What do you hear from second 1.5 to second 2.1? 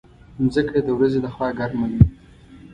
ګرمه وي.